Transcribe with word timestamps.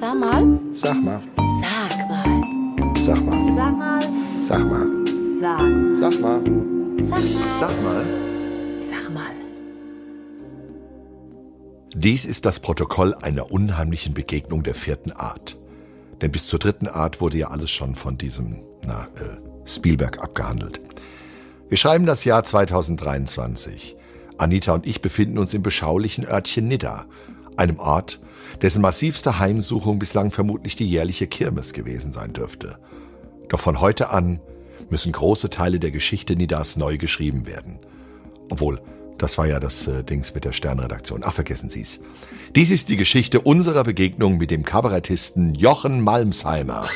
Sag 0.00 0.14
mal. 0.18 0.58
Sag 0.72 1.02
mal. 1.02 1.22
Sag 1.60 2.08
mal. 2.08 2.94
Sag 2.96 3.22
mal. 3.22 3.52
Sag 3.54 3.76
mal. 3.76 4.00
Sag 4.46 4.64
mal. 4.64 4.88
Sag. 5.38 5.60
Sag 5.94 6.20
mal. 6.22 6.42
Sag 7.02 7.20
mal. 7.20 7.50
Sag 7.60 7.82
mal. 7.82 8.06
Sag 8.88 9.12
mal. 9.12 9.32
Dies 11.94 12.24
ist 12.24 12.46
das 12.46 12.60
Protokoll 12.60 13.12
einer 13.12 13.52
unheimlichen 13.52 14.14
Begegnung 14.14 14.62
der 14.62 14.74
vierten 14.74 15.12
Art. 15.12 15.58
Denn 16.22 16.32
bis 16.32 16.46
zur 16.46 16.60
dritten 16.60 16.88
Art 16.88 17.20
wurde 17.20 17.36
ja 17.36 17.48
alles 17.48 17.70
schon 17.70 17.94
von 17.94 18.16
diesem, 18.16 18.62
na, 18.82 19.04
äh, 19.04 19.68
Spielberg 19.68 20.18
abgehandelt. 20.20 20.80
Wir 21.68 21.76
schreiben 21.76 22.06
das 22.06 22.24
Jahr 22.24 22.42
2023. 22.42 23.96
Anita 24.38 24.72
und 24.72 24.86
ich 24.86 25.02
befinden 25.02 25.36
uns 25.36 25.52
im 25.52 25.62
beschaulichen 25.62 26.24
Örtchen 26.24 26.68
Nidda, 26.68 27.04
einem 27.60 27.78
Ort, 27.78 28.18
dessen 28.62 28.82
massivste 28.82 29.38
Heimsuchung 29.38 29.98
bislang 29.98 30.32
vermutlich 30.32 30.76
die 30.76 30.88
jährliche 30.88 31.26
Kirmes 31.26 31.72
gewesen 31.72 32.12
sein 32.12 32.32
dürfte. 32.32 32.78
Doch 33.48 33.60
von 33.60 33.80
heute 33.80 34.10
an 34.10 34.40
müssen 34.88 35.12
große 35.12 35.50
Teile 35.50 35.78
der 35.78 35.90
Geschichte 35.90 36.34
Niddas 36.34 36.76
neu 36.76 36.96
geschrieben 36.96 37.46
werden. 37.46 37.78
Obwohl, 38.50 38.80
das 39.18 39.36
war 39.38 39.46
ja 39.46 39.60
das 39.60 39.86
äh, 39.86 40.02
Dings 40.02 40.34
mit 40.34 40.44
der 40.44 40.52
Sternredaktion. 40.52 41.22
Ach, 41.24 41.34
vergessen 41.34 41.68
Sie's. 41.68 42.00
Dies 42.56 42.70
ist 42.70 42.88
die 42.88 42.96
Geschichte 42.96 43.40
unserer 43.40 43.84
Begegnung 43.84 44.38
mit 44.38 44.50
dem 44.50 44.64
Kabarettisten 44.64 45.54
Jochen 45.54 46.00
Malmsheimer. 46.00 46.86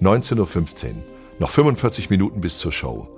19.15 0.00 0.38
Uhr. 0.38 0.92
Noch 1.38 1.50
45 1.50 2.10
Minuten 2.10 2.40
bis 2.40 2.58
zur 2.58 2.72
Show. 2.72 3.17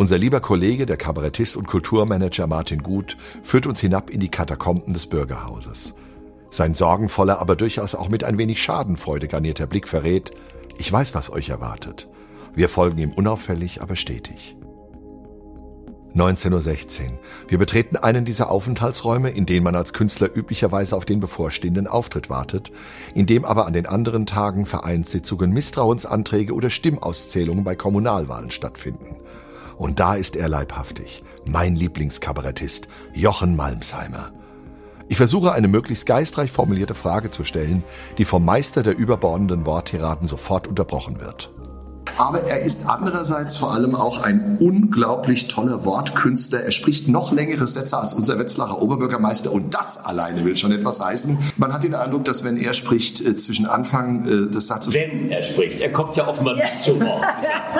Unser 0.00 0.16
lieber 0.16 0.40
Kollege, 0.40 0.86
der 0.86 0.96
Kabarettist 0.96 1.58
und 1.58 1.68
Kulturmanager 1.68 2.46
Martin 2.46 2.82
Gut, 2.82 3.18
führt 3.42 3.66
uns 3.66 3.80
hinab 3.80 4.08
in 4.08 4.18
die 4.18 4.30
Katakomben 4.30 4.94
des 4.94 5.06
Bürgerhauses. 5.06 5.92
Sein 6.50 6.74
sorgenvoller, 6.74 7.38
aber 7.38 7.54
durchaus 7.54 7.94
auch 7.94 8.08
mit 8.08 8.24
ein 8.24 8.38
wenig 8.38 8.62
Schadenfreude 8.62 9.28
garnierter 9.28 9.66
Blick 9.66 9.86
verrät, 9.86 10.30
ich 10.78 10.90
weiß, 10.90 11.14
was 11.14 11.30
euch 11.30 11.50
erwartet. 11.50 12.08
Wir 12.54 12.70
folgen 12.70 12.96
ihm 12.96 13.12
unauffällig, 13.12 13.82
aber 13.82 13.94
stetig. 13.94 14.56
19.16 16.14 17.02
Uhr. 17.02 17.18
Wir 17.48 17.58
betreten 17.58 17.98
einen 17.98 18.24
dieser 18.24 18.50
Aufenthaltsräume, 18.50 19.28
in 19.28 19.44
denen 19.44 19.64
man 19.64 19.76
als 19.76 19.92
Künstler 19.92 20.34
üblicherweise 20.34 20.96
auf 20.96 21.04
den 21.04 21.20
bevorstehenden 21.20 21.86
Auftritt 21.86 22.30
wartet, 22.30 22.72
in 23.14 23.26
dem 23.26 23.44
aber 23.44 23.66
an 23.66 23.74
den 23.74 23.84
anderen 23.84 24.24
Tagen 24.24 24.64
Vereinssitzungen, 24.64 25.52
Misstrauensanträge 25.52 26.54
oder 26.54 26.70
Stimmauszählungen 26.70 27.64
bei 27.64 27.76
Kommunalwahlen 27.76 28.50
stattfinden. 28.50 29.20
Und 29.80 29.98
da 29.98 30.14
ist 30.14 30.36
er 30.36 30.50
leibhaftig, 30.50 31.22
mein 31.46 31.74
Lieblingskabarettist, 31.74 32.86
Jochen 33.14 33.56
Malmsheimer. 33.56 34.30
Ich 35.08 35.16
versuche 35.16 35.52
eine 35.52 35.68
möglichst 35.68 36.04
geistreich 36.04 36.52
formulierte 36.52 36.94
Frage 36.94 37.30
zu 37.30 37.44
stellen, 37.44 37.82
die 38.18 38.26
vom 38.26 38.44
Meister 38.44 38.82
der 38.82 38.94
überbordenden 38.94 39.64
Worttiraden 39.64 40.28
sofort 40.28 40.68
unterbrochen 40.68 41.18
wird. 41.18 41.50
Aber 42.20 42.42
er 42.42 42.60
ist 42.60 42.84
andererseits 42.86 43.56
vor 43.56 43.72
allem 43.72 43.94
auch 43.94 44.22
ein 44.22 44.58
unglaublich 44.60 45.48
toller 45.48 45.86
Wortkünstler. 45.86 46.60
Er 46.60 46.70
spricht 46.70 47.08
noch 47.08 47.32
längere 47.32 47.66
Sätze 47.66 47.96
als 47.96 48.12
unser 48.12 48.38
Wetzlarer 48.38 48.82
Oberbürgermeister 48.82 49.50
und 49.50 49.72
das 49.72 50.04
alleine 50.04 50.44
will 50.44 50.54
schon 50.54 50.70
etwas 50.70 51.00
heißen. 51.00 51.38
Man 51.56 51.72
hat 51.72 51.82
den 51.82 51.94
Eindruck, 51.94 52.26
dass 52.26 52.44
wenn 52.44 52.58
er 52.58 52.74
spricht, 52.74 53.22
äh, 53.22 53.36
zwischen 53.36 53.64
Anfang 53.64 54.26
äh, 54.26 54.50
des 54.50 54.66
Satzes... 54.66 54.92
Wenn 54.92 55.30
er 55.30 55.42
spricht. 55.42 55.80
Er 55.80 55.92
kommt 55.92 56.14
ja 56.14 56.28
offenbar 56.28 56.56
nicht 56.56 56.82
zu 56.84 57.00
Wort. 57.00 57.24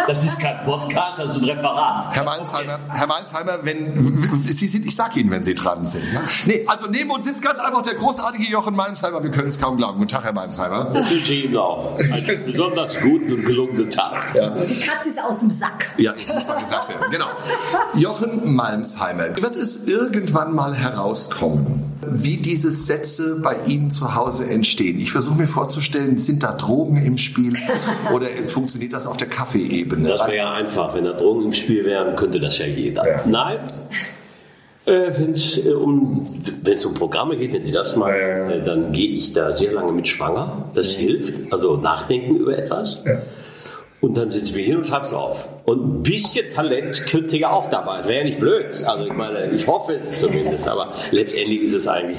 Das 0.06 0.24
ist 0.24 0.40
kein 0.40 0.62
Podcast, 0.64 1.18
das 1.18 1.36
ist 1.36 1.42
ein 1.42 1.50
Referat. 1.50 2.16
Herr 2.16 2.24
Malmsheimer, 2.24 2.78
Herr 2.94 3.06
Malmsheimer, 3.06 3.58
wenn 3.64 4.42
Sie 4.44 4.68
sind, 4.68 4.86
ich 4.86 4.96
sag 4.96 5.18
Ihnen, 5.18 5.30
wenn 5.30 5.44
Sie 5.44 5.54
dran 5.54 5.84
sind. 5.84 6.10
Ne? 6.14 6.20
Nee, 6.46 6.64
also 6.66 6.86
neben 6.86 7.10
uns 7.10 7.26
sitzt 7.26 7.42
ganz 7.42 7.58
einfach 7.58 7.82
der 7.82 7.96
großartige 7.96 8.50
Jochen 8.50 8.74
Malmsheimer. 8.74 9.22
Wir 9.22 9.30
können 9.30 9.48
es 9.48 9.58
kaum 9.58 9.76
glauben. 9.76 9.98
Guten 9.98 10.08
Tag, 10.08 10.24
Herr 10.24 10.32
Malmsheimer. 10.32 10.92
Das 10.94 11.10
wünsche 11.10 11.34
ich 11.34 11.44
Ihnen 11.44 11.58
auch. 11.58 11.98
Einen 11.98 12.46
besonders 12.46 12.98
guten 13.00 13.34
und 13.34 13.44
gelungenen 13.44 13.90
Tag. 13.90 14.29
Ja. 14.34 14.50
Die 14.50 14.80
Katze 14.80 15.08
ist 15.08 15.22
aus 15.22 15.40
dem 15.40 15.50
Sack. 15.50 15.90
Ja, 15.96 16.12
das 16.12 16.34
muss 16.34 16.46
mal 16.46 16.60
gesagt 16.60 16.88
werden. 16.88 17.10
Genau. 17.10 17.26
Jochen 17.94 18.54
Malmsheimer, 18.54 19.36
wird 19.36 19.56
es 19.56 19.84
irgendwann 19.84 20.54
mal 20.54 20.74
herauskommen, 20.74 21.90
wie 22.02 22.36
diese 22.36 22.72
Sätze 22.72 23.36
bei 23.42 23.56
Ihnen 23.66 23.90
zu 23.90 24.14
Hause 24.14 24.48
entstehen? 24.48 24.98
Ich 24.98 25.12
versuche 25.12 25.36
mir 25.36 25.48
vorzustellen, 25.48 26.18
sind 26.18 26.42
da 26.42 26.52
Drogen 26.52 27.02
im 27.02 27.18
Spiel 27.18 27.54
oder 28.12 28.26
funktioniert 28.46 28.92
das 28.92 29.06
auf 29.06 29.16
der 29.16 29.28
Kaffeeebene? 29.28 30.08
Das 30.08 30.20
wäre 30.22 30.36
ja 30.36 30.52
einfach. 30.52 30.94
Wenn 30.94 31.04
da 31.04 31.12
Drogen 31.12 31.46
im 31.46 31.52
Spiel 31.52 31.84
wären, 31.84 32.16
könnte 32.16 32.40
das 32.40 32.58
ja 32.58 32.66
jeder. 32.66 33.06
Ja. 33.06 33.22
Nein. 33.26 33.58
Äh, 34.86 35.12
wenn 35.18 35.32
es 35.32 35.64
äh, 35.64 35.72
um, 35.72 36.26
wenn's 36.62 36.84
um 36.86 36.94
Programme 36.94 37.36
geht, 37.36 37.52
wenn 37.52 37.64
Sie 37.64 37.70
das 37.70 37.96
mal, 37.96 38.10
Ja, 38.10 38.26
ja, 38.26 38.38
ja. 38.38 38.50
Äh, 38.50 38.62
dann 38.64 38.92
gehe 38.92 39.10
ich 39.10 39.32
da 39.32 39.54
sehr 39.56 39.72
lange 39.72 39.92
mit 39.92 40.08
schwanger. 40.08 40.70
Das 40.74 40.90
hilft. 40.90 41.52
Also 41.52 41.76
nachdenken 41.76 42.36
über 42.36 42.56
etwas. 42.56 42.98
Und 44.00 44.16
dann 44.16 44.30
sitzen 44.30 44.56
wir 44.56 44.64
hin 44.64 44.76
und 44.76 44.86
schreib's 44.86 45.12
auf. 45.12 45.48
Und 45.64 45.84
ein 46.00 46.02
bisschen 46.02 46.46
Talent 46.54 47.06
könnte 47.06 47.36
ja 47.36 47.50
auch 47.50 47.70
dabei 47.70 48.00
sein. 48.00 48.08
Wäre 48.08 48.18
ja 48.20 48.24
nicht 48.24 48.40
blöd. 48.40 48.66
Also 48.84 49.04
ich 49.06 49.12
meine, 49.12 49.50
ich 49.54 49.66
hoffe 49.66 49.92
es 49.92 50.18
zumindest. 50.20 50.66
Aber 50.68 50.92
letztendlich 51.12 51.62
ist 51.62 51.74
es 51.74 51.86
eigentlich 51.86 52.18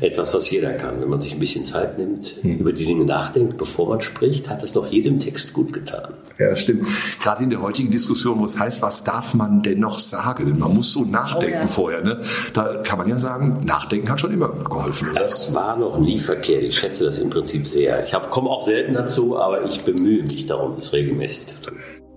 etwas, 0.00 0.34
was 0.34 0.50
jeder 0.50 0.72
kann. 0.74 1.00
Wenn 1.00 1.08
man 1.08 1.20
sich 1.20 1.32
ein 1.32 1.38
bisschen 1.38 1.64
Zeit 1.64 1.98
nimmt, 1.98 2.34
über 2.42 2.72
die 2.72 2.84
Dinge 2.84 3.04
nachdenkt, 3.04 3.56
bevor 3.56 3.88
man 3.88 4.00
spricht, 4.00 4.50
hat 4.50 4.62
es 4.62 4.74
noch 4.74 4.86
jedem 4.90 5.18
Text 5.18 5.52
gut 5.52 5.72
getan. 5.72 6.14
Ja, 6.38 6.56
stimmt. 6.56 6.84
Gerade 7.20 7.44
in 7.44 7.50
der 7.50 7.62
heutigen 7.62 7.90
Diskussion, 7.90 8.38
wo 8.38 8.44
es 8.44 8.58
heißt, 8.58 8.82
was 8.82 9.04
darf 9.04 9.34
man 9.34 9.62
denn 9.62 9.80
noch 9.80 9.98
sagen? 9.98 10.58
Man 10.58 10.74
muss 10.74 10.92
so 10.92 11.04
nachdenken 11.04 11.58
Oh 11.58 11.62
ja. 11.62 11.66
vorher. 11.68 12.02
Ne? 12.02 12.20
Da 12.52 12.82
kann 12.84 12.98
man 12.98 13.08
ja 13.08 13.18
sagen, 13.18 13.64
nachdenken 13.64 14.08
hat 14.10 14.20
schon 14.20 14.32
immer 14.32 14.48
geholfen. 14.48 15.10
Oder? 15.10 15.20
Das 15.20 15.54
war 15.54 15.76
noch 15.76 15.98
nie 15.98 16.18
verkehrt. 16.18 16.64
Ich 16.64 16.78
schätze 16.78 17.04
das 17.04 17.18
im 17.18 17.30
Prinzip 17.30 17.66
sehr. 17.68 18.04
Ich 18.04 18.12
komme 18.30 18.50
auch 18.50 18.62
selten 18.62 18.94
dazu, 18.94 19.38
aber 19.38 19.64
ich 19.66 19.82
bemühe 19.84 20.22
mich 20.22 20.46
darum, 20.46 20.74
das 20.76 20.92
regelmäßig 20.92 21.46
zu 21.46 21.60
tun. 21.62 21.74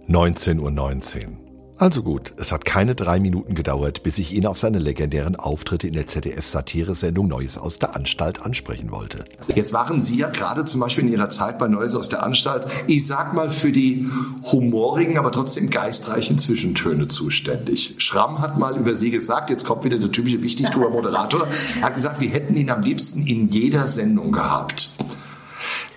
19.19 0.07 0.59
Uhr. 0.59 1.45
Also 1.77 2.03
gut, 2.03 2.33
es 2.37 2.53
hat 2.53 2.63
keine 2.63 2.95
drei 2.95 3.19
Minuten 3.19 3.53
gedauert, 3.53 4.01
bis 4.03 4.17
ich 4.17 4.31
ihn 4.31 4.45
auf 4.45 4.57
seine 4.57 4.79
legendären 4.79 5.35
Auftritte 5.35 5.87
in 5.87 5.93
der 5.93 6.07
ZDF-Satire-Sendung 6.07 7.27
Neues 7.27 7.57
aus 7.57 7.79
der 7.79 7.97
Anstalt 7.97 8.41
ansprechen 8.41 8.91
wollte. 8.91 9.25
Jetzt 9.53 9.73
waren 9.73 10.01
Sie 10.01 10.17
ja 10.17 10.29
gerade 10.29 10.63
zum 10.63 10.79
Beispiel 10.79 11.03
in 11.03 11.11
Ihrer 11.11 11.29
Zeit 11.29 11.59
bei 11.59 11.67
Neues 11.67 11.95
aus 11.95 12.07
der 12.07 12.23
Anstalt, 12.23 12.67
ich 12.87 13.05
sag 13.05 13.33
mal 13.33 13.49
für 13.49 13.73
die 13.73 14.07
humorigen, 14.43 15.17
aber 15.17 15.33
trotzdem 15.33 15.69
geistreichen 15.69 16.37
Zwischentöne 16.37 17.07
zuständig. 17.07 17.95
Schramm 17.97 18.39
hat 18.39 18.57
mal 18.57 18.77
über 18.77 18.93
Sie 18.93 19.11
gesagt, 19.11 19.49
jetzt 19.49 19.65
kommt 19.65 19.83
wieder 19.83 19.97
der 19.97 20.11
typische 20.11 20.41
Wichtigtuer-Moderator, 20.41 21.45
hat 21.81 21.95
gesagt, 21.95 22.21
wir 22.21 22.29
hätten 22.29 22.55
ihn 22.55 22.69
am 22.69 22.83
liebsten 22.83 23.27
in 23.27 23.49
jeder 23.49 23.89
Sendung 23.89 24.31
gehabt. 24.31 24.91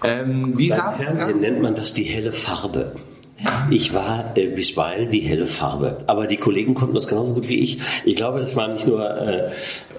Ähm, 0.03 0.55
wie 0.57 0.71
Beim 0.71 0.79
sagt 0.79 0.97
Fernsehen 0.97 1.39
nennt 1.39 1.63
man 1.63 1.75
das 1.77 1.95
die 1.95 2.05
helle 2.05 2.33
Farbe. 2.33 2.95
Ich 3.71 3.95
war 3.95 4.33
äh, 4.35 4.47
bisweilen 4.47 5.11
die 5.11 5.21
helle 5.21 5.47
Farbe, 5.47 5.99
aber 6.07 6.27
die 6.27 6.37
Kollegen 6.37 6.75
konnten 6.75 6.95
das 6.95 7.07
genauso 7.07 7.35
gut 7.35 7.49
wie 7.49 7.61
ich. 7.61 7.79
Ich 8.05 8.17
glaube, 8.17 8.41
es 8.41 8.57
war 8.57 8.69
nicht 8.69 8.87
nur, 8.87 9.09
äh, 9.09 9.51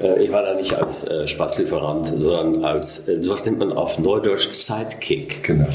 äh, 0.02 0.24
ich 0.24 0.32
war 0.32 0.44
da 0.44 0.56
nicht 0.56 0.74
als 0.74 1.08
äh, 1.08 1.26
Spaßlieferant, 1.26 2.08
sondern 2.08 2.66
als, 2.66 3.08
äh, 3.08 3.22
sowas 3.22 3.46
nennt 3.46 3.60
man 3.60 3.72
auf 3.72 3.98
Neudeutsch 3.98 4.50
Sidekick. 4.52 5.44
Genau. 5.44 5.68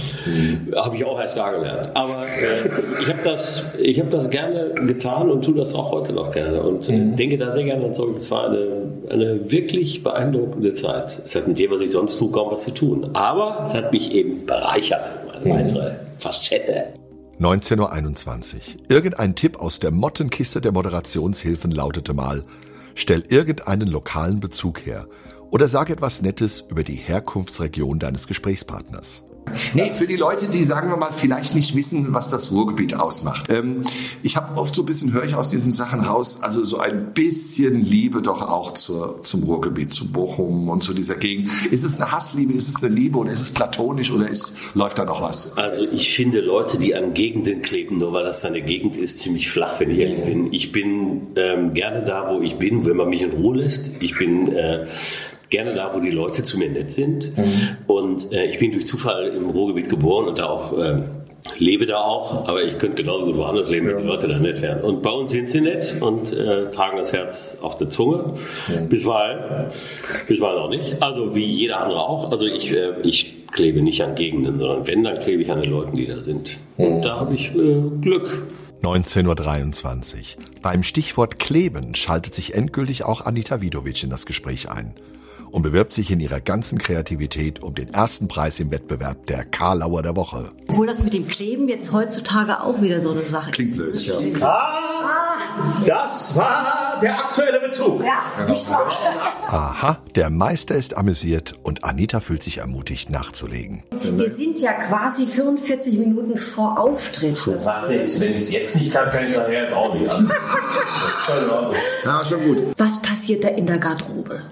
Habe 0.77 0.97
ich 0.97 1.05
auch 1.05 1.19
erst 1.19 1.39
da 1.39 1.53
gelernt. 1.53 1.91
Aber 1.95 2.25
äh, 2.25 3.01
ich 3.01 3.09
habe 3.09 3.21
das, 3.25 3.65
ich 3.81 3.99
habe 3.99 4.11
das 4.11 4.29
gerne 4.29 4.75
getan 4.87 5.31
und 5.31 5.43
tue 5.43 5.55
das 5.55 5.75
auch 5.75 5.91
heute 5.93 6.13
noch 6.13 6.33
gerne 6.33 6.63
und 6.63 6.89
äh, 6.91 6.99
denke 6.99 7.39
da 7.39 7.51
sehr 7.51 7.65
gerne 7.65 7.93
zurück. 7.93 8.17
Es 8.19 8.31
war 8.31 8.49
eine, 8.49 8.93
eine 9.09 9.51
wirklich 9.51 10.03
beeindruckende 10.03 10.75
Zeit. 10.75 11.23
Es 11.25 11.35
hat 11.35 11.49
mit 11.49 11.59
dem, 11.59 11.71
was 11.71 11.81
ich 11.81 11.93
sonst 11.93 12.19
tue, 12.19 12.31
kaum 12.31 12.51
was 12.51 12.65
zu 12.65 12.73
tun. 12.73 13.11
Aber 13.15 13.63
es 13.65 13.73
hat 13.73 13.93
mich 13.93 14.15
eben 14.15 14.45
bereichert. 14.45 15.11
Eine 15.33 15.55
weitere 15.55 15.93
Facette. 16.19 17.04
19.21 17.41 18.55
Uhr. 18.55 18.61
Irgendein 18.89 19.35
Tipp 19.35 19.59
aus 19.59 19.81
der 19.81 19.91
Mottenkiste 19.91 20.61
der 20.61 20.71
Moderationshilfen 20.71 21.73
lautete 21.73 22.15
mal, 22.15 22.45
stell 22.95 23.25
irgendeinen 23.29 23.89
lokalen 23.89 24.39
Bezug 24.39 24.87
her 24.87 25.09
oder 25.51 25.67
sag 25.67 25.91
etwas 25.91 26.23
Nettes 26.23 26.65
über 26.69 26.85
die 26.85 26.95
Herkunftsregion 26.95 27.99
deines 27.99 28.29
Gesprächspartners. 28.29 29.24
Nee, 29.75 29.93
für 29.93 30.07
die 30.07 30.17
Leute, 30.17 30.49
die, 30.49 30.65
sagen 30.65 30.91
wir 30.91 30.97
mal, 30.97 31.13
vielleicht 31.13 31.55
nicht 31.55 31.75
wissen, 31.77 32.13
was 32.13 32.31
das 32.31 32.51
Ruhrgebiet 32.51 32.95
ausmacht. 32.95 33.53
Ähm, 33.53 33.85
ich 34.23 34.37
habe 34.37 34.59
oft 34.59 34.75
so 34.75 34.83
ein 34.83 34.87
bisschen, 34.87 35.13
höre 35.13 35.25
ich 35.25 35.35
aus 35.35 35.51
diesen 35.51 35.73
Sachen 35.73 36.01
raus, 36.01 36.39
also 36.43 36.65
so 36.65 36.79
ein 36.79 37.13
bisschen 37.13 37.83
Liebe 37.83 38.23
doch 38.23 38.43
auch 38.43 38.73
zur, 38.73 39.23
zum 39.23 39.45
Ruhrgebiet, 39.45 39.93
zu 39.93 40.11
Bochum 40.11 40.69
und 40.69 40.83
zu 40.83 40.95
dieser 40.95 41.17
Gegend. 41.17 41.51
Ist 41.71 41.85
es 41.85 42.01
eine 42.01 42.11
Hassliebe, 42.13 42.53
ist 42.53 42.69
es 42.69 42.83
eine 42.83 42.95
Liebe 42.95 43.19
oder 43.19 43.31
ist 43.31 43.41
es 43.41 43.51
platonisch 43.51 44.11
oder 44.11 44.29
ist, 44.29 44.57
läuft 44.75 44.99
da 44.99 45.05
noch 45.05 45.23
was? 45.23 45.57
Also 45.57 45.83
ich 45.83 46.15
finde 46.15 46.41
Leute, 46.41 46.79
die 46.79 46.95
an 46.95 47.15
Gegenden 47.15 47.63
kleben, 47.63 47.99
nur 47.99 48.13
weil 48.13 48.25
das 48.25 48.41
seine 48.41 48.63
Gegend 48.63 48.97
ist, 48.97 49.21
ziemlich 49.21 49.51
flach, 49.51 49.79
wenn 49.81 49.91
ich 49.91 49.99
ehrlich 49.99 50.25
bin. 50.25 50.53
Ich 50.53 50.73
bin 50.73 51.29
ähm, 51.37 51.73
gerne 51.73 52.05
da, 52.05 52.31
wo 52.31 52.41
ich 52.41 52.57
bin, 52.57 52.85
wenn 52.87 52.97
man 52.97 53.09
mich 53.09 53.23
in 53.23 53.33
Ruhe 53.33 53.57
lässt. 53.59 54.03
Ich 54.03 54.17
bin 54.19 54.53
äh, 54.53 54.87
gerne 55.51 55.75
da, 55.75 55.95
wo 55.95 56.01
die 56.01 56.11
Leute 56.11 56.43
zu 56.43 56.59
mir 56.59 56.71
nett 56.71 56.91
sind. 56.91 57.33
Und 57.87 58.33
äh, 58.33 58.47
ich 58.47 58.59
bin 58.59 58.73
durch 58.73 58.87
Zufall 58.87 59.29
im 59.29 59.51
Ruhrgebiet 59.51 59.91
geboren 59.91 60.29
und 60.29 60.39
da 60.39 60.47
auch 60.47 60.77
äh, 60.77 61.03
lebe 61.59 61.87
da 61.87 61.99
auch, 61.99 62.49
aber 62.49 62.63
ich 62.63 62.79
könnte 62.79 63.03
genauso 63.03 63.27
gut 63.27 63.37
woanders 63.37 63.71
leben, 63.71 63.87
wenn 63.87 63.99
die 63.99 64.05
Leute 64.05 64.29
da 64.29 64.39
nett 64.39 64.63
wären. 64.63 64.81
Und 64.83 65.03
bei 65.03 65.11
uns 65.11 65.31
sind 65.31 65.51
sie 65.51 65.61
nett 65.61 65.97
und 66.01 66.33
äh, 66.33 66.71
tragen 66.71 66.97
das 66.97 67.13
Herz 67.13 67.59
auf 67.61 67.77
der 67.77 67.89
Zunge. 67.89 68.35
Bisweilen, 68.89 69.71
bisweilen 70.27 70.59
auch 70.59 70.71
nicht. 70.71 71.03
Also 71.03 71.35
wie 71.35 71.45
jeder 71.45 71.81
andere 71.83 72.01
auch. 72.01 72.33
Also 72.33 72.47
ich, 72.47 72.73
äh, 72.73 72.95
ich 73.03 73.47
klebe 73.53 73.83
nicht 73.83 74.03
an 74.03 74.15
Gegenden, 74.15 74.59
sondern 74.59 74.87
wenn, 74.87 75.05
dann 75.05 75.19
klebe 75.19 75.43
ich 75.43 75.51
an 75.51 75.61
den 75.61 75.71
Leuten, 75.71 75.97
die 75.97 76.07
da 76.07 76.19
sind. 76.19 76.59
Und 76.77 77.03
da 77.03 77.21
habe 77.21 77.35
ich 77.35 77.55
äh, 77.55 77.83
Glück. 78.01 78.47
19.23 78.83 80.15
Uhr. 80.15 80.25
Beim 80.61 80.83
Stichwort 80.83 81.39
Kleben 81.39 81.95
schaltet 81.95 82.35
sich 82.35 82.55
endgültig 82.55 83.05
auch 83.05 83.25
Anita 83.25 83.63
Vidovic 83.63 84.03
in 84.03 84.11
das 84.11 84.27
Gespräch 84.27 84.71
ein 84.71 84.95
und 85.55 85.63
bewirbt 85.63 85.93
sich 85.93 86.11
in 86.11 86.19
ihrer 86.19 86.41
ganzen 86.41 86.79
Kreativität 86.79 87.63
um 87.63 87.77
den 87.77 87.95
ersten 87.95 88.27
Preis 88.27 88.59
im 88.59 88.73
Wettbewerb 88.73 89.25
der 89.29 89.45
Karlauer 89.45 90.03
der 90.03 90.17
Woche. 90.17 90.51
Obwohl 90.67 90.89
das 90.89 91.05
mit 91.05 91.13
dem 91.13 91.29
Kleben 91.29 91.69
jetzt 91.69 91.93
heutzutage 91.93 92.61
auch 92.61 92.83
wieder 92.83 93.01
so 93.01 93.13
eine 93.13 93.21
Sache 93.21 93.51
ist. 93.51 93.55
Klingt 93.55 93.77
blöd, 93.77 94.01
ja. 94.05 94.15
Ah, 94.45 95.37
das 95.87 96.35
war 96.35 96.99
der 97.01 97.21
aktuelle 97.21 97.61
Bezug. 97.61 98.03
Ja, 98.05 98.45
nicht 98.47 98.69
wahr? 98.69 98.91
Aha, 99.47 99.99
der 100.17 100.29
Meister 100.29 100.75
ist 100.75 100.97
amüsiert 100.97 101.55
und 101.63 101.85
Anita 101.85 102.19
fühlt 102.19 102.43
sich 102.43 102.59
ermutigt 102.59 103.11
nachzulegen. 103.11 103.85
Wir 103.93 104.31
sind 104.31 104.59
ja 104.59 104.73
quasi 104.73 105.29
45 105.29 105.99
Minuten 106.01 106.37
vor 106.37 106.81
Auftritt. 106.81 107.39
Jetzt, 107.47 108.19
wenn 108.19 108.31
ich 108.33 108.39
es 108.39 108.51
jetzt 108.53 108.75
nicht 108.75 108.93
kann, 108.93 109.09
kann 109.11 109.25
ich 109.25 109.31
es 109.31 109.37
nachher 109.37 109.63
jetzt 109.63 109.73
auch 109.73 109.95
nicht. 109.95 110.13
Ja, 112.05 112.23
schon 112.23 112.45
gut. 112.45 112.59
was 112.77 113.01
passiert 113.01 113.45
da 113.45 113.49
in 113.49 113.67
der 113.67 113.79
Garderobe? 113.79 114.43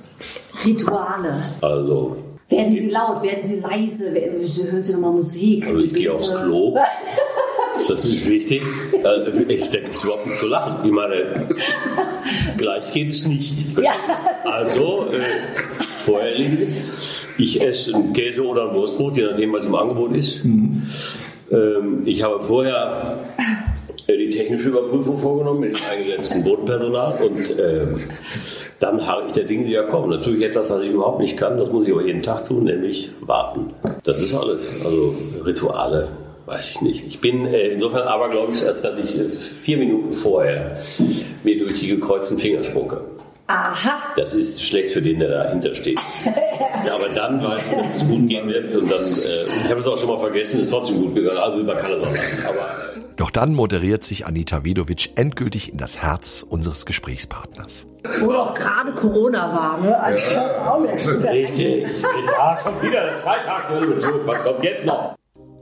Rituale. 0.64 1.42
Also, 1.60 2.16
Werden 2.48 2.76
sie 2.76 2.90
laut? 2.90 3.22
Werden 3.22 3.44
sie 3.44 3.60
leise? 3.60 4.12
Hören 4.12 4.82
sie 4.82 4.92
nochmal 4.92 5.12
Musik? 5.12 5.66
also 5.66 5.78
ich 5.80 5.92
gehe 5.94 6.12
aufs? 6.12 6.30
Klo. 6.34 6.76
Das 7.88 8.04
ist 8.04 8.28
wichtig. 8.28 8.62
Äh, 8.92 9.52
Ich 9.54 9.70
denke, 9.70 9.90
es 9.90 9.96
ist 9.96 10.04
überhaupt 10.04 10.26
nicht 10.26 10.38
zu 10.38 10.46
lachen. 10.46 10.76
Ich 10.84 10.90
meine, 10.92 11.14
gleich 12.58 12.92
geht 12.92 13.08
es 13.08 13.26
nicht. 13.26 13.54
Ja. 13.82 13.92
Also, 14.44 15.06
äh, 15.10 15.18
vorher 16.04 16.34
liegt 16.36 16.68
es. 16.68 16.86
Ich 17.38 17.60
esse 17.62 17.94
einen 17.94 18.12
Käse 18.12 18.42
oder 18.42 18.68
ein 18.68 18.74
Wurstbrot, 18.74 19.16
je 19.16 19.24
nachdem, 19.24 19.54
was 19.54 19.64
im 19.64 19.74
Angebot 19.74 20.14
ist. 20.14 20.44
Ähm, 20.44 22.02
ich 22.04 22.22
habe 22.22 22.40
vorher 22.40 23.18
äh, 24.06 24.16
die 24.18 24.28
technische 24.28 24.68
Überprüfung 24.68 25.16
vorgenommen 25.16 25.60
mit 25.60 25.76
dem 25.76 25.82
eingesetzten 25.90 26.44
Bodenpersonal 26.44 27.14
und 27.24 27.58
ähm, 27.58 27.96
dann 28.82 29.06
harre 29.06 29.26
ich 29.26 29.32
der 29.32 29.44
Dinge, 29.44 29.66
die 29.66 29.74
da 29.74 29.84
kommen. 29.84 30.10
Natürlich 30.10 30.42
etwas, 30.42 30.68
was 30.68 30.82
ich 30.82 30.90
überhaupt 30.90 31.20
nicht 31.20 31.36
kann, 31.36 31.56
das 31.56 31.70
muss 31.70 31.86
ich 31.86 31.92
aber 31.92 32.04
jeden 32.04 32.22
Tag 32.22 32.44
tun, 32.44 32.64
nämlich 32.64 33.12
warten. 33.20 33.70
Das 34.02 34.20
ist 34.20 34.34
alles. 34.34 34.84
Also 34.84 35.14
Rituale, 35.44 36.08
weiß 36.46 36.70
ich 36.70 36.80
nicht. 36.80 37.06
Ich 37.06 37.20
bin 37.20 37.46
äh, 37.46 37.68
insofern 37.68 38.08
abergläubisch, 38.08 38.64
als 38.64 38.82
dass 38.82 38.98
ich 38.98 39.16
äh, 39.18 39.28
vier 39.28 39.78
Minuten 39.78 40.12
vorher 40.12 40.76
mir 41.44 41.58
durch 41.58 41.78
die 41.78 41.88
gekreuzten 41.88 42.38
Finger 42.38 42.64
spucke. 42.64 43.04
Aha. 43.46 43.98
Das 44.16 44.34
ist 44.34 44.62
schlecht 44.62 44.92
für 44.92 45.02
den, 45.02 45.20
der 45.20 45.28
dahinter 45.28 45.74
steht. 45.74 46.00
Ja, 46.84 46.96
aber 46.96 47.10
dann 47.14 47.40
weiß 47.44 47.62
ich, 47.70 47.78
dass 47.78 47.96
es 47.96 48.08
gut 48.08 48.28
gehen 48.28 48.48
wird. 48.48 48.74
Und 48.74 48.90
dann, 48.90 49.04
äh, 49.04 49.64
ich 49.64 49.70
habe 49.70 49.78
es 49.78 49.86
auch 49.86 49.96
schon 49.96 50.08
mal 50.08 50.18
vergessen, 50.18 50.60
ist 50.60 50.70
trotzdem 50.70 51.00
gut 51.00 51.14
gegangen. 51.14 51.38
Also 51.38 51.62
man 51.62 51.76
kann 51.76 51.92
es 51.92 51.96
auch 51.96 52.12
lassen. 52.12 52.44
Aber 52.44 53.01
Doch 53.16 53.30
dann 53.30 53.54
moderiert 53.54 54.04
sich 54.04 54.26
Anita 54.26 54.64
Vidovic 54.64 55.12
endgültig 55.16 55.72
in 55.72 55.78
das 55.78 55.98
Herz 55.98 56.44
unseres 56.48 56.86
Gesprächspartners. 56.86 57.86
Wo 58.20 58.32
doch 58.32 58.54
gerade 58.54 58.92
Corona 58.92 59.52
war, 59.52 59.78
ne? 59.80 59.98
Also 60.00 60.20
auch 60.64 60.80
nicht. 60.80 61.06
richtig. 61.24 61.86
Ah, 62.38 62.56
schon 62.56 62.80
wieder 62.82 63.04
der 63.04 63.18
Zweitag 63.18 63.68
Bezug. 63.68 64.26
Was 64.26 64.42
kommt 64.42 64.62
jetzt 64.62 64.86
noch? 64.86 65.16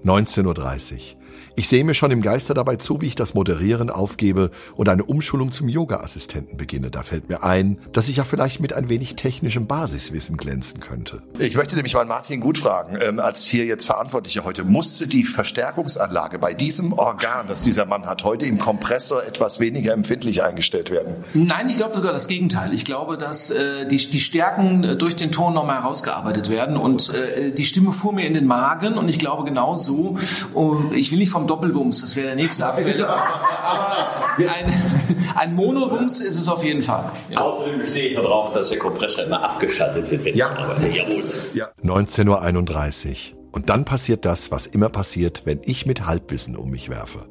19.30 0.05 0.94
Uhr. 0.94 1.20
Ich 1.56 1.69
sehe 1.69 1.85
mir 1.85 1.94
schon 1.94 2.11
im 2.11 2.23
Geiste 2.23 2.55
dabei 2.55 2.76
zu, 2.76 3.00
wie 3.00 3.06
ich 3.06 3.14
das 3.14 3.35
Moderieren 3.35 3.91
aufgebe 3.91 4.50
und 4.76 4.88
eine 4.88 5.05
Umschulung 5.05 5.52
zum 5.52 5.69
Yoga-Assistenten 5.69 6.56
beginne. 6.56 6.91
Da 6.91 7.02
fällt 7.02 7.29
mir 7.29 7.43
ein, 7.43 7.79
dass 7.93 8.08
ich 8.08 8.17
ja 8.17 8.25
vielleicht 8.25 8.61
mit 8.61 8.73
ein 8.73 8.88
wenig 8.88 9.17
technischem 9.17 9.67
Basiswissen 9.67 10.37
glänzen 10.37 10.81
könnte. 10.81 11.23
Ich 11.38 11.56
möchte 11.56 11.76
nämlich 11.76 11.94
mal 11.94 12.06
Martin 12.06 12.41
gut 12.41 12.58
fragen, 12.58 12.99
ähm, 13.00 13.19
als 13.19 13.44
hier 13.44 13.64
jetzt 13.64 13.85
Verantwortlicher 13.85 14.44
heute, 14.44 14.64
musste 14.64 15.06
die 15.06 15.25
Verstärkungsanlage 15.25 16.38
bei 16.38 16.55
diesem 16.55 16.93
Organ, 16.93 17.47
das 17.49 17.62
dieser 17.62 17.85
Mann 17.85 18.06
hat, 18.06 18.25
heute 18.25 18.47
im 18.47 18.58
Kompressor 18.58 19.25
etwas 19.25 19.61
weniger 19.61 19.93
empfindlich 19.93 20.43
eingestellt 20.43 20.91
werden? 20.91 21.17
Nein, 21.35 21.69
ich 21.69 21.76
glaube 21.76 21.97
sogar 21.97 22.12
das 22.12 22.29
Gegenteil. 22.29 22.73
Ich 22.73 22.85
glaube, 22.85 23.19
dass 23.19 23.50
äh, 23.50 23.87
die, 23.87 23.97
die 23.97 24.20
Stärken 24.20 24.85
äh, 24.85 24.97
durch 24.97 25.17
den 25.17 25.32
Ton 25.32 25.52
nochmal 25.55 25.82
herausgearbeitet 25.82 26.49
werden 26.49 26.76
und 26.76 27.12
äh, 27.12 27.52
die 27.52 27.67
Stimme 27.67 27.93
fuhr 27.93 28.12
mir 28.12 28.26
in 28.26 28.35
den 28.35 28.47
Magen 28.47 28.94
und 28.94 29.08
ich 29.08 29.19
glaube 29.19 29.44
genau 29.44 29.76
so, 29.76 30.17
und 30.55 30.94
ich 30.94 31.11
will 31.11 31.19
nicht 31.19 31.31
vom 31.31 31.47
Doppelwumms, 31.50 32.02
das 32.02 32.14
wäre 32.14 32.29
der 32.29 32.37
nächste 32.37 32.64
Abfälle, 32.64 33.08
aber 33.08 33.26
ein, 34.38 34.73
ein 35.35 35.55
Monowumms 35.56 36.20
ist 36.20 36.38
es 36.38 36.49
auf 36.49 36.62
jeden 36.62 36.82
Fall. 36.82 37.11
Ja. 37.29 37.38
Außerdem 37.41 37.79
bestehe 37.79 38.08
ich 38.11 38.14
darauf, 38.14 38.52
dass 38.52 38.69
der 38.69 38.79
Kompressor 38.79 39.25
immer 39.25 39.43
abgeschaltet 39.43 40.08
wird, 40.11 40.25
wenn 40.25 40.37
Ja. 40.37 40.52
ich 40.52 40.58
arbeite. 40.58 40.88
Jawohl. 40.88 41.23
Ja. 41.55 41.69
19.31 41.82 43.32
Uhr. 43.32 43.38
Und 43.52 43.69
dann 43.69 43.85
passiert 43.85 44.25
das, 44.25 44.52
was 44.52 44.67
immer 44.67 44.88
passiert, 44.91 45.43
wenn 45.44 45.61
ich 45.64 45.87
mit 45.87 46.06
Halbwissen 46.06 46.56
um 46.56 46.70
mich 46.70 46.88
werfe. 46.88 47.26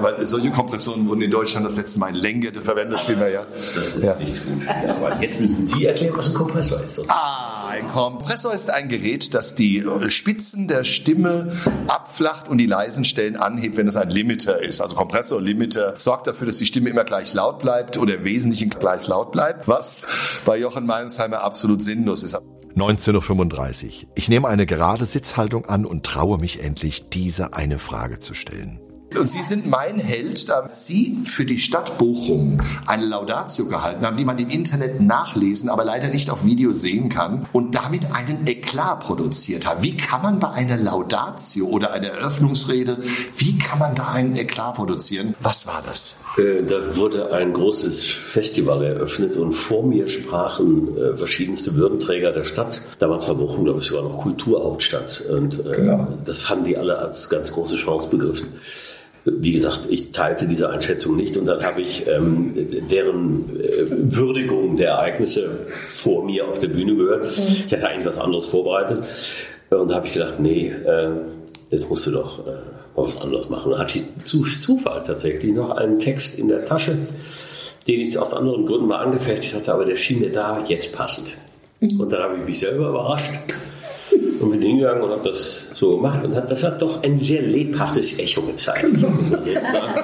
Weil 0.00 0.24
solche 0.24 0.50
Kompressoren 0.50 1.08
wurden 1.08 1.22
in 1.22 1.30
Deutschland 1.30 1.66
das 1.66 1.76
letzte 1.76 1.98
Mal 1.98 2.08
in 2.10 2.14
Lenggette 2.14 2.62
verwendet, 2.62 3.00
vielmehr 3.00 3.30
ja. 3.30 3.42
Das 3.52 3.76
ist 3.76 4.02
ja. 4.02 4.14
nicht 4.14 4.46
gut. 4.46 4.62
Aber 4.88 5.20
jetzt 5.20 5.40
müssen 5.40 5.66
Sie 5.66 5.86
erklären, 5.86 6.16
was 6.16 6.28
ein 6.28 6.34
Kompressor 6.34 6.80
ist. 6.82 7.04
Ah, 7.10 7.47
ein 7.68 7.88
Kompressor 7.88 8.54
ist 8.54 8.70
ein 8.70 8.88
Gerät, 8.88 9.34
das 9.34 9.54
die 9.54 9.84
Spitzen 10.08 10.68
der 10.68 10.84
Stimme 10.84 11.52
abflacht 11.86 12.48
und 12.48 12.58
die 12.58 12.66
leisen 12.66 13.04
Stellen 13.04 13.36
anhebt, 13.36 13.76
wenn 13.76 13.86
es 13.86 13.96
ein 13.96 14.08
Limiter 14.10 14.62
ist. 14.62 14.80
Also 14.80 14.94
Kompressor, 14.94 15.40
Limiter 15.40 15.94
sorgt 15.98 16.26
dafür, 16.26 16.46
dass 16.46 16.56
die 16.56 16.66
Stimme 16.66 16.88
immer 16.88 17.04
gleich 17.04 17.34
laut 17.34 17.58
bleibt 17.58 17.98
oder 17.98 18.14
im 18.14 18.24
Wesentlichen 18.24 18.70
gleich 18.70 19.06
laut 19.06 19.32
bleibt, 19.32 19.68
was 19.68 20.06
bei 20.46 20.58
Jochen 20.58 20.86
Meinsheimer 20.86 21.42
absolut 21.42 21.82
sinnlos 21.82 22.22
ist. 22.22 22.38
19.35 22.74 23.84
Uhr. 23.84 24.08
Ich 24.14 24.28
nehme 24.28 24.48
eine 24.48 24.64
gerade 24.64 25.04
Sitzhaltung 25.04 25.66
an 25.66 25.84
und 25.84 26.06
traue 26.06 26.38
mich 26.38 26.62
endlich, 26.62 27.10
diese 27.10 27.52
eine 27.52 27.78
Frage 27.78 28.18
zu 28.18 28.34
stellen. 28.34 28.80
Und 29.16 29.26
Sie 29.28 29.42
sind 29.42 29.66
mein 29.68 29.98
Held, 29.98 30.48
da 30.48 30.68
Sie 30.70 31.16
für 31.26 31.44
die 31.46 31.58
Stadt 31.58 31.96
Bochum 31.98 32.58
eine 32.86 33.06
Laudatio 33.06 33.64
gehalten 33.66 34.04
haben, 34.04 34.16
die 34.18 34.24
man 34.24 34.38
im 34.38 34.50
Internet 34.50 35.00
nachlesen, 35.00 35.70
aber 35.70 35.84
leider 35.84 36.08
nicht 36.08 36.30
auf 36.30 36.44
Video 36.44 36.72
sehen 36.72 37.08
kann 37.08 37.46
und 37.52 37.74
damit 37.74 38.12
einen 38.14 38.46
Eklat 38.46 39.00
produziert 39.00 39.66
haben. 39.66 39.82
Wie 39.82 39.96
kann 39.96 40.22
man 40.22 40.38
bei 40.38 40.50
einer 40.50 40.76
Laudatio 40.76 41.66
oder 41.66 41.92
einer 41.92 42.08
Eröffnungsrede, 42.08 42.98
wie 43.36 43.58
kann 43.58 43.78
man 43.78 43.94
da 43.94 44.08
einen 44.08 44.36
Eklat 44.36 44.74
produzieren? 44.76 45.34
Was 45.40 45.66
war 45.66 45.82
das? 45.84 46.18
Äh, 46.36 46.62
Da 46.64 46.96
wurde 46.96 47.32
ein 47.32 47.52
großes 47.54 48.04
Festival 48.04 48.82
eröffnet 48.84 49.36
und 49.36 49.54
vor 49.54 49.84
mir 49.86 50.06
sprachen 50.08 50.96
äh, 50.96 51.16
verschiedenste 51.16 51.74
Würdenträger 51.74 52.30
der 52.32 52.44
Stadt. 52.44 52.82
Damals 52.98 53.26
war 53.26 53.34
Bochum, 53.36 53.64
glaube 53.64 53.80
ich, 53.80 53.86
sogar 53.86 54.04
noch 54.04 54.18
Kulturhauptstadt. 54.18 55.22
Und 55.22 55.60
äh, 55.66 55.76
Genau. 55.78 56.08
das 56.24 56.50
haben 56.50 56.64
die 56.64 56.76
alle 56.76 56.98
als 56.98 57.28
ganz 57.30 57.52
große 57.52 57.76
Chance 57.76 58.10
begriffen. 58.10 58.48
Wie 59.30 59.52
gesagt, 59.52 59.88
ich 59.90 60.12
teilte 60.12 60.46
diese 60.46 60.70
Einschätzung 60.70 61.16
nicht 61.16 61.36
und 61.36 61.46
dann 61.46 61.62
habe 61.62 61.80
ich 61.80 62.06
ähm, 62.06 62.52
deren 62.90 63.60
äh, 63.60 64.14
Würdigung 64.14 64.76
der 64.76 64.90
Ereignisse 64.90 65.66
vor 65.92 66.24
mir 66.24 66.48
auf 66.48 66.58
der 66.58 66.68
Bühne 66.68 66.96
gehört. 66.96 67.26
Ich 67.26 67.72
hatte 67.72 67.88
eigentlich 67.88 68.06
was 68.06 68.18
anderes 68.18 68.46
vorbereitet 68.46 69.04
und 69.70 69.90
da 69.90 69.96
habe 69.96 70.06
ich 70.06 70.14
gedacht, 70.14 70.40
nee, 70.40 70.68
äh, 70.68 71.10
jetzt 71.70 71.90
musst 71.90 72.06
du 72.06 72.12
doch 72.12 72.46
äh, 72.46 72.50
mal 72.96 73.06
was 73.06 73.20
anderes 73.20 73.48
machen. 73.48 73.72
Da 73.72 73.78
hatte 73.78 73.98
ich 73.98 74.24
zu 74.24 74.44
Zufall 74.44 75.02
tatsächlich 75.02 75.52
noch 75.52 75.70
einen 75.70 75.98
Text 75.98 76.38
in 76.38 76.48
der 76.48 76.64
Tasche, 76.64 76.96
den 77.86 78.00
ich 78.00 78.18
aus 78.18 78.34
anderen 78.34 78.66
Gründen 78.66 78.86
mal 78.86 79.04
angefertigt 79.04 79.54
hatte, 79.54 79.72
aber 79.72 79.84
der 79.84 79.96
schien 79.96 80.20
mir 80.20 80.32
da 80.32 80.64
jetzt 80.66 80.92
passend. 80.94 81.28
Und 81.80 82.10
dann 82.12 82.22
habe 82.22 82.38
ich 82.38 82.44
mich 82.44 82.58
selber 82.58 82.88
überrascht 82.88 83.32
und 84.42 84.50
bin 84.50 84.62
hingegangen 84.62 85.02
und 85.02 85.10
habe 85.10 85.22
das 85.22 85.68
so 85.74 85.96
gemacht 85.96 86.24
und 86.24 86.34
hat, 86.34 86.50
das 86.50 86.64
hat 86.64 86.80
doch 86.80 87.02
ein 87.02 87.16
sehr 87.16 87.42
lebhaftes 87.42 88.18
Echo 88.18 88.42
gezeigt, 88.42 88.86
sagen. 89.60 89.94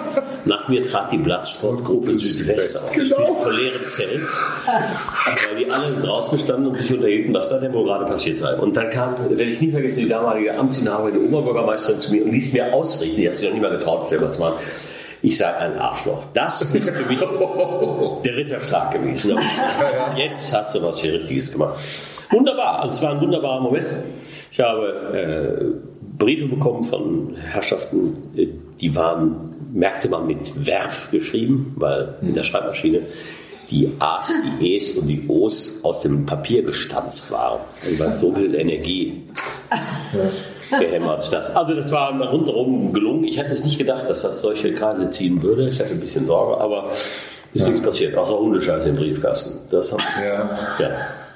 Nach 0.47 0.69
mir 0.69 0.83
trat 0.83 1.11
die 1.11 1.19
Blattsportgruppe 1.19 2.15
Südwest 2.15 2.85
auf. 2.85 2.93
Genau. 2.93 3.35
vor 3.35 3.53
leerem 3.53 3.87
Zelt, 3.87 4.21
weil 4.21 5.57
die 5.59 5.71
alle 5.71 6.01
draußen 6.01 6.39
standen 6.39 6.67
und 6.67 6.77
sich 6.77 6.93
unterhielten, 6.93 7.33
was 7.33 7.49
da 7.49 7.59
denn 7.59 7.73
wohl 7.73 7.85
gerade 7.85 8.05
passiert 8.05 8.37
sei. 8.37 8.55
Und 8.57 8.77
dann 8.77 8.91
kam, 8.91 9.15
werde 9.29 9.45
ich 9.45 9.61
nie 9.61 9.71
vergessen, 9.71 10.01
die 10.01 10.09
damalige 10.09 10.57
Amtsinhaberin, 10.57 11.15
die 11.15 11.35
Oberbürgermeisterin 11.35 11.99
zu 11.99 12.13
mir 12.13 12.25
und 12.25 12.33
ließ 12.33 12.53
mir 12.53 12.75
ausrichten, 12.75 13.17
die 13.17 13.29
hat 13.29 13.37
sich 13.37 13.47
noch 13.47 13.55
nicht 13.55 13.63
mal 13.63 13.71
getraut, 13.71 14.05
selber 14.05 14.31
zu 14.31 14.41
machen. 14.41 14.57
Ich 15.25 15.39
sage 15.39 15.57
ein 15.57 15.79
Arschloch. 15.79 16.23
Das 16.35 16.61
ist 16.61 16.91
für 16.91 17.07
mich 17.07 17.19
der 18.25 18.37
Ritterschlag 18.37 18.93
gewesen. 18.93 19.39
Jetzt 20.19 20.53
hast 20.53 20.75
du 20.75 20.83
was 20.83 20.99
hier 20.99 21.15
Richtiges 21.15 21.51
gemacht. 21.51 21.83
Wunderbar, 22.31 22.83
also 22.83 22.97
es 22.97 23.03
war 23.03 23.13
ein 23.13 23.23
wunderbarer 23.23 23.63
Moment. 23.63 23.87
Ich 24.53 24.61
habe 24.61 25.81
äh, 25.83 26.19
Briefe 26.19 26.47
bekommen 26.47 26.85
von 26.85 27.37
Herrschaften, 27.37 28.13
äh, 28.37 28.49
die 28.79 28.95
waren, 28.95 29.55
merkte 29.73 30.11
man 30.11 30.27
mit 30.27 30.67
Werf 30.67 31.11
geschrieben, 31.11 31.73
weil 31.77 32.17
in 32.21 32.35
der 32.35 32.43
Schreibmaschine 32.43 33.07
die 33.71 33.91
A's, 34.01 34.31
die 34.61 34.75
E's 34.75 34.91
und 34.91 35.07
die 35.07 35.25
O's 35.27 35.81
aus 35.85 36.03
dem 36.03 36.27
Papier 36.27 36.63
gestanzt 36.63 37.31
waren. 37.31 37.61
War 37.97 38.15
so 38.15 38.31
viel 38.35 38.55
Energie 38.55 39.23
gehämmert. 40.71 41.33
Das, 41.33 41.55
also 41.55 41.75
das 41.75 41.91
war 41.93 42.13
rundherum 42.31 42.93
gelungen. 42.93 43.25
Ich 43.25 43.39
hätte 43.39 43.53
es 43.53 43.65
nicht 43.65 43.79
gedacht, 43.79 44.09
dass 44.09 44.23
das 44.23 44.41
solche 44.41 44.73
Kreise 44.73 45.11
ziehen 45.11 45.43
würde. 45.43 45.69
Ich 45.71 45.81
hatte 45.81 45.91
ein 45.93 46.01
bisschen 46.01 46.27
Sorge, 46.27 46.61
aber 46.61 46.91
ist 47.53 47.67
nichts 47.69 47.83
passiert, 47.83 48.17
außer 48.17 48.37
Hundescheiße 48.39 48.89
im 48.89 48.97
Briefkasten. 48.97 49.59
Das 49.71 49.93
hat, 49.93 50.01
Ja. 50.25 50.59
ja. 50.79 50.91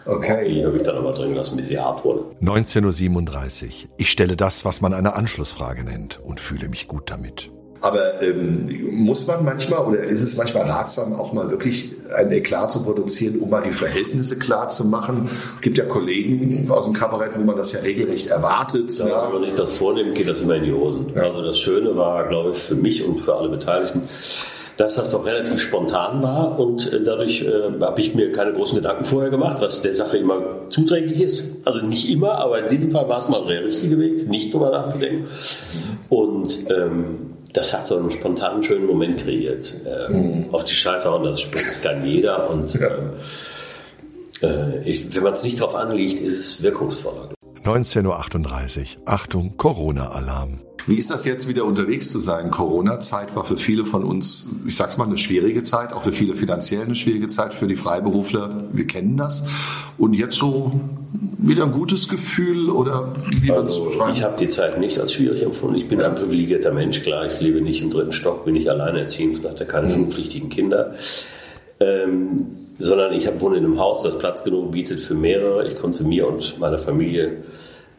Okay. 0.04 0.48
Die 0.54 0.64
habe 0.64 0.78
ich 0.78 0.82
dann 0.84 0.96
aber 0.96 1.12
drin 1.12 1.30
gelassen, 1.32 1.56
bis 1.58 1.66
sie 1.68 1.78
hart 1.78 2.02
wurde. 2.02 2.24
19.37 2.42 3.64
Uhr. 3.64 3.70
Ich 3.98 4.10
stelle 4.10 4.36
das, 4.36 4.64
was 4.64 4.80
man 4.80 4.94
eine 4.94 5.14
Anschlussfrage 5.14 5.84
nennt 5.84 6.18
und 6.22 6.40
fühle 6.40 6.68
mich 6.68 6.88
gut 6.88 7.10
damit. 7.10 7.50
Aber 7.80 8.22
ähm, 8.22 8.68
muss 8.90 9.26
man 9.26 9.44
manchmal 9.44 9.84
oder 9.84 10.00
ist 10.00 10.22
es 10.22 10.36
manchmal 10.36 10.64
ratsam, 10.64 11.12
auch 11.14 11.32
mal 11.32 11.50
wirklich 11.50 11.92
ein 12.16 12.32
Eklat 12.32 12.72
zu 12.72 12.82
produzieren, 12.82 13.38
um 13.38 13.50
mal 13.50 13.62
die 13.62 13.70
Verhältnisse 13.72 14.38
klar 14.38 14.68
zu 14.68 14.84
machen? 14.84 15.26
Es 15.26 15.60
gibt 15.60 15.78
ja 15.78 15.84
Kollegen 15.84 16.66
aus 16.70 16.84
dem 16.84 16.94
Kabarett, 16.94 17.38
wo 17.38 17.42
man 17.42 17.56
das 17.56 17.72
ja 17.72 17.80
regelrecht 17.80 18.28
erwartet. 18.28 18.98
Ja, 18.98 19.06
Ja. 19.06 19.26
Wenn 19.26 19.34
man 19.34 19.44
sich 19.44 19.54
das 19.54 19.72
vornimmt, 19.72 20.14
geht 20.14 20.28
das 20.28 20.40
immer 20.40 20.56
in 20.56 20.64
die 20.64 20.72
Hosen. 20.72 21.12
Also 21.16 21.42
das 21.42 21.58
Schöne 21.58 21.96
war, 21.96 22.28
glaube 22.28 22.50
ich, 22.50 22.58
für 22.58 22.74
mich 22.74 23.04
und 23.04 23.18
für 23.18 23.36
alle 23.36 23.48
Beteiligten, 23.48 24.02
dass 24.76 24.94
das 24.94 25.10
doch 25.10 25.26
relativ 25.26 25.60
spontan 25.60 26.22
war 26.22 26.58
und 26.58 26.92
äh, 26.92 27.02
dadurch 27.02 27.42
äh, 27.42 27.80
habe 27.80 28.00
ich 28.00 28.14
mir 28.14 28.30
keine 28.30 28.52
großen 28.52 28.76
Gedanken 28.76 29.04
vorher 29.04 29.30
gemacht, 29.30 29.58
was 29.60 29.82
der 29.82 29.92
Sache 29.92 30.18
immer 30.18 30.40
zuträglich 30.70 31.20
ist. 31.20 31.44
Also 31.64 31.80
nicht 31.80 32.10
immer, 32.10 32.38
aber 32.38 32.60
in 32.62 32.68
diesem 32.68 32.90
Fall 32.92 33.08
war 33.08 33.18
es 33.18 33.28
mal 33.28 33.44
der 33.46 33.64
richtige 33.64 33.98
Weg, 33.98 34.28
nicht 34.28 34.54
drüber 34.54 34.70
nachzudenken. 34.70 35.26
Und 36.08 36.70
ähm, 36.70 37.37
das 37.52 37.72
hat 37.72 37.86
so 37.86 37.98
einen 37.98 38.10
spontanen, 38.10 38.62
schönen 38.62 38.86
Moment 38.86 39.18
kreiert. 39.20 39.74
Ähm, 39.86 40.46
Auf 40.52 40.64
die 40.64 40.74
Scheiße 40.74 41.10
hauen, 41.10 41.24
das 41.24 41.40
spricht 41.40 41.66
das 41.66 41.80
kann 41.80 42.06
jeder. 42.06 42.50
Und 42.50 42.74
ähm, 42.76 43.12
äh, 44.42 44.88
ich, 44.88 45.14
wenn 45.14 45.22
man 45.22 45.32
es 45.32 45.42
nicht 45.42 45.60
drauf 45.60 45.74
anlegt, 45.74 46.20
ist 46.20 46.38
es 46.38 46.62
wirkungsvoller. 46.62 47.30
19.38 47.64 48.96
Uhr. 48.96 49.02
Achtung, 49.06 49.56
Corona-Alarm. 49.56 50.60
Wie 50.86 50.96
ist 50.96 51.10
das 51.10 51.26
jetzt 51.26 51.48
wieder 51.48 51.66
unterwegs 51.66 52.10
zu 52.10 52.18
sein? 52.18 52.50
Corona-Zeit 52.50 53.36
war 53.36 53.44
für 53.44 53.58
viele 53.58 53.84
von 53.84 54.04
uns, 54.04 54.46
ich 54.66 54.74
sag's 54.74 54.96
mal, 54.96 55.04
eine 55.04 55.18
schwierige 55.18 55.62
Zeit, 55.62 55.92
auch 55.92 56.02
für 56.02 56.12
viele 56.12 56.34
finanziell 56.34 56.82
eine 56.82 56.94
schwierige 56.94 57.28
Zeit, 57.28 57.52
für 57.52 57.66
die 57.66 57.76
Freiberufler. 57.76 58.68
Wir 58.72 58.86
kennen 58.86 59.18
das. 59.18 59.44
Und 59.98 60.14
jetzt 60.14 60.36
so 60.36 60.80
wieder 61.38 61.64
ein 61.64 61.72
gutes 61.72 62.08
Gefühl 62.08 62.68
oder 62.70 63.12
wie 63.30 63.42
wir 63.44 63.54
das 63.54 63.64
Also, 63.78 63.84
beschreiben? 63.84 64.12
ich 64.16 64.22
habe 64.22 64.36
die 64.38 64.48
Zeit 64.48 64.78
nicht 64.78 64.98
als 64.98 65.12
schwierig 65.12 65.42
empfunden. 65.42 65.76
Ich 65.76 65.86
bin 65.88 66.00
ein 66.02 66.14
privilegierter 66.14 66.72
Mensch, 66.72 67.02
klar. 67.02 67.26
Ich 67.26 67.40
lebe 67.40 67.60
nicht 67.60 67.80
im 67.80 67.90
dritten 67.90 68.12
Stock, 68.12 68.44
bin 68.44 68.54
nicht 68.54 68.68
alleinerziehend 68.68 69.38
und 69.38 69.50
hatte 69.50 69.64
keine 69.64 69.88
schulpflichtigen 69.88 70.48
Kinder. 70.48 70.94
Ähm, 71.80 72.36
sondern 72.80 73.12
ich 73.12 73.26
hab, 73.26 73.40
wohne 73.40 73.56
in 73.56 73.64
einem 73.64 73.78
Haus, 73.78 74.02
das 74.02 74.18
Platz 74.18 74.44
genug 74.44 74.72
bietet 74.72 75.00
für 75.00 75.14
mehrere. 75.14 75.66
Ich 75.66 75.76
konnte 75.76 76.04
mir 76.04 76.26
und 76.28 76.58
meiner 76.58 76.78
Familie 76.78 77.38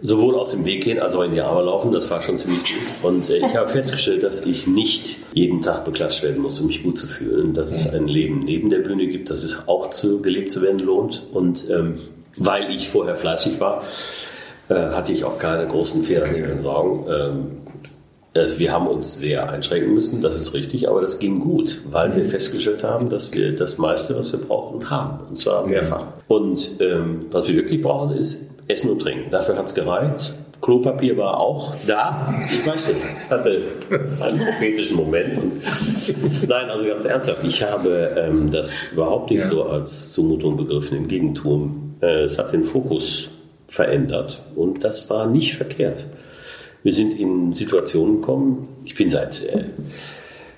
sowohl 0.01 0.35
aus 0.35 0.51
dem 0.51 0.63
Weg 0.63 0.83
gehen 0.85 0.99
als 0.99 1.15
auch 1.15 1.23
in 1.23 1.31
die 1.33 1.41
Arme 1.41 1.63
laufen. 1.63 1.91
Das 1.91 2.09
war 2.09 2.21
schon 2.21 2.37
ziemlich 2.37 2.61
gut. 2.63 3.11
Und 3.11 3.29
äh, 3.29 3.37
ich 3.37 3.55
habe 3.55 3.69
festgestellt, 3.69 4.23
dass 4.23 4.45
ich 4.45 4.67
nicht 4.67 5.17
jeden 5.33 5.61
Tag 5.61 5.83
beklatscht 5.85 6.23
werden 6.23 6.41
muss, 6.41 6.59
um 6.59 6.67
mich 6.67 6.83
gut 6.83 6.97
zu 6.97 7.07
fühlen. 7.07 7.53
Dass 7.53 7.71
es 7.71 7.87
ein 7.93 8.07
Leben 8.07 8.39
neben 8.45 8.69
der 8.69 8.79
Bühne 8.79 9.07
gibt, 9.07 9.29
dass 9.29 9.43
es 9.43 9.57
auch 9.67 9.89
zu, 9.91 10.21
gelebt 10.21 10.51
zu 10.51 10.61
werden 10.61 10.79
lohnt. 10.79 11.23
Und 11.33 11.69
ähm, 11.69 11.95
weil 12.37 12.69
ich 12.71 12.89
vorher 12.89 13.15
fleißig 13.15 13.59
war, 13.59 13.83
äh, 14.69 14.75
hatte 14.75 15.11
ich 15.11 15.23
auch 15.23 15.37
keine 15.37 15.67
großen 15.67 16.03
finanziellen 16.03 16.63
Sorgen. 16.63 17.05
Ähm, 17.09 17.47
äh, 18.33 18.47
wir 18.57 18.71
haben 18.71 18.87
uns 18.87 19.17
sehr 19.17 19.49
einschränken 19.49 19.93
müssen, 19.93 20.21
das 20.21 20.39
ist 20.39 20.53
richtig, 20.53 20.87
aber 20.87 21.01
das 21.01 21.19
ging 21.19 21.39
gut, 21.39 21.81
weil 21.89 22.15
wir 22.15 22.25
festgestellt 22.25 22.83
haben, 22.83 23.09
dass 23.09 23.33
wir 23.33 23.55
das 23.55 23.77
meiste, 23.77 24.17
was 24.17 24.31
wir 24.31 24.39
brauchen, 24.39 24.89
haben. 24.89 25.19
Und 25.29 25.37
zwar 25.37 25.65
mehrfach. 25.65 26.03
Und 26.27 26.79
ähm, 26.79 27.21
was 27.31 27.47
wir 27.47 27.55
wirklich 27.55 27.81
brauchen, 27.81 28.15
ist 28.15 28.49
Essen 28.67 28.91
und 28.91 29.01
Trinken. 29.01 29.31
Dafür 29.31 29.57
hat 29.57 29.65
es 29.65 29.73
gereicht. 29.73 30.35
Klopapier 30.61 31.17
war 31.17 31.39
auch 31.39 31.73
da. 31.87 32.33
Ich 32.51 32.67
weiß 32.67 32.89
nicht, 32.89 32.99
hatte 33.29 33.61
einen 34.21 34.39
prophetischen 34.39 34.97
Moment. 34.97 35.39
Nein, 36.47 36.69
also 36.69 36.85
ganz 36.85 37.05
ernsthaft, 37.05 37.43
ich 37.45 37.63
habe 37.63 38.11
ähm, 38.17 38.51
das 38.51 38.91
überhaupt 38.91 39.31
nicht 39.31 39.45
so 39.45 39.63
als 39.63 40.11
Zumutung 40.11 40.57
begriffen. 40.57 40.97
Im 40.97 41.07
Gegenteil, 41.07 41.53
äh, 41.53 41.88
es 42.07 42.39
hat 42.39 42.53
den 42.53 42.63
Fokus 42.63 43.29
verändert. 43.67 44.43
Und 44.55 44.83
das 44.83 45.09
war 45.09 45.27
nicht 45.27 45.55
verkehrt. 45.55 46.05
Wir 46.83 46.93
sind 46.93 47.19
in 47.19 47.53
Situationen 47.53 48.21
gekommen, 48.21 48.69
ich 48.85 48.95
bin 48.95 49.09
seit 49.09 49.43
äh, 49.43 49.65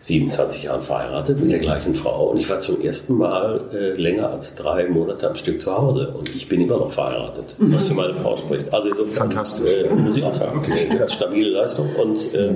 27 0.01 0.63
Jahren 0.63 0.81
verheiratet 0.81 1.39
mit 1.39 1.51
der 1.51 1.60
gleichen 1.60 1.93
Frau 1.93 2.29
und 2.29 2.38
ich 2.38 2.50
war 2.50 2.57
zum 2.57 2.81
ersten 2.81 3.15
Mal 3.15 3.65
äh, 3.71 3.93
länger 3.93 4.31
als 4.31 4.55
drei 4.55 4.88
Monate 4.88 5.27
am 5.29 5.36
Stück 5.36 5.62
zu 5.62 5.75
Hause 5.77 6.13
und 6.17 6.33
ich 6.36 6.48
bin 6.48 6.62
immer 6.62 6.77
noch 6.77 6.91
verheiratet, 6.91 7.55
was 7.60 7.88
für 7.88 7.93
meine 7.93 8.15
Frau 8.15 8.36
spricht. 8.36 8.74
Also 8.74 8.89
insofern, 8.89 9.29
Fantastisch. 9.29 9.69
Äh, 9.69 9.93
muss 9.93 10.17
ich 10.17 10.24
auch 10.24 10.33
sagen, 10.33 10.55
Wirklich, 10.55 10.89
ja. 10.89 10.95
ganz 10.95 11.13
stabile 11.13 11.50
Leistung 11.50 11.95
und 11.95 12.33
äh, 12.33 12.53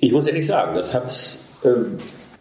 ich 0.00 0.12
muss 0.12 0.26
ehrlich 0.26 0.46
sagen, 0.46 0.74
das 0.74 0.92
hat 0.92 1.38
äh, 1.64 1.68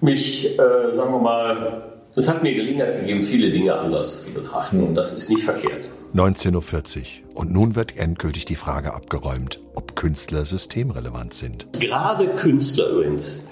mich, 0.01 0.58
äh, 0.60 0.94
sagen 0.94 1.13
wir 1.13 1.20
mal, 1.20 1.90
das 2.15 2.27
hat 2.27 2.44
mir 2.44 2.53
Gelegenheit 2.53 3.00
gegeben, 3.00 3.22
viele 3.22 3.51
Dinge 3.51 3.75
anders 3.75 4.24
zu 4.24 4.34
betrachten 4.34 4.82
und 4.84 4.96
das 4.96 5.12
ist 5.15 5.30
nicht 5.30 5.44
verkehrt. 5.44 5.91
19.40 6.13 6.98
Uhr. 7.00 7.03
Und 7.34 7.53
nun 7.53 7.75
wird 7.75 7.98
endgültig 7.98 8.44
die 8.44 8.58
Frage 8.58 8.94
abgeräumt, 8.94 9.60
ob 9.75 9.96
Künstler 9.96 10.44
systemrelevant 10.46 11.34
sind. 11.34 11.68
Gerade 11.80 12.27
Künstler 12.36 12.89
übrigens, 12.89 13.48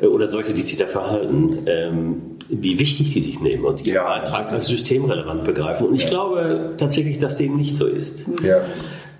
äh, 0.00 0.06
oder 0.06 0.26
solche, 0.26 0.52
die 0.54 0.62
sich 0.62 0.76
da 0.76 0.86
verhalten, 0.86 1.58
ähm, 1.66 2.22
wie 2.48 2.78
wichtig 2.80 3.12
die 3.12 3.22
sich 3.22 3.38
nehmen 3.40 3.64
und 3.64 3.86
ihren 3.86 3.94
Ja. 3.94 4.04
Beitrag 4.04 4.50
als 4.52 4.66
systemrelevant 4.66 5.44
begreifen. 5.44 5.86
Und 5.86 5.94
ich 5.94 6.08
glaube 6.08 6.74
tatsächlich, 6.76 7.20
dass 7.20 7.36
dem 7.36 7.56
nicht 7.56 7.76
so 7.76 7.86
ist. 7.86 8.18
Ja. 8.42 8.62